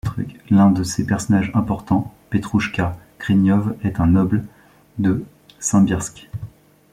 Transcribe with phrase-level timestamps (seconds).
[0.49, 4.43] L'un de ses personnages importants, Petrouchka Griniov, est un noble
[4.97, 5.23] de
[5.59, 6.27] Simbirsk.